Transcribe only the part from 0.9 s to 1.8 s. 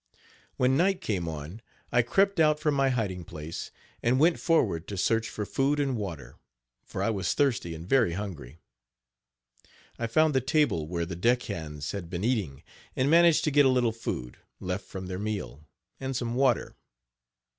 came on,